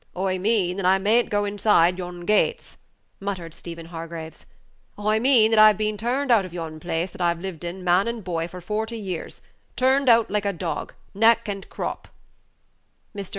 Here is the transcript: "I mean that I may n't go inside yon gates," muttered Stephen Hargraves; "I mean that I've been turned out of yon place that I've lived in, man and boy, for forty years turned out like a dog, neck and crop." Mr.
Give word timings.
"I 0.15 0.39
mean 0.39 0.77
that 0.77 0.85
I 0.87 0.97
may 0.97 1.21
n't 1.21 1.29
go 1.29 1.45
inside 1.45 1.99
yon 1.99 2.21
gates," 2.21 2.77
muttered 3.19 3.53
Stephen 3.53 3.85
Hargraves; 3.85 4.47
"I 4.97 5.19
mean 5.19 5.51
that 5.51 5.59
I've 5.59 5.77
been 5.77 5.95
turned 5.95 6.31
out 6.31 6.43
of 6.43 6.51
yon 6.51 6.79
place 6.79 7.11
that 7.11 7.21
I've 7.21 7.39
lived 7.39 7.63
in, 7.63 7.83
man 7.83 8.07
and 8.07 8.23
boy, 8.23 8.47
for 8.47 8.61
forty 8.61 8.97
years 8.97 9.43
turned 9.75 10.09
out 10.09 10.31
like 10.31 10.43
a 10.45 10.53
dog, 10.53 10.95
neck 11.13 11.47
and 11.47 11.69
crop." 11.69 12.07
Mr. 13.15 13.29